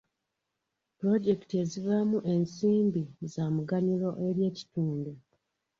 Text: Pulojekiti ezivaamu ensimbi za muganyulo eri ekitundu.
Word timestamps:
Pulojekiti 0.97 1.53
ezivaamu 1.63 2.17
ensimbi 2.33 3.01
za 3.33 3.45
muganyulo 3.55 4.09
eri 4.27 4.41
ekitundu. 4.49 5.11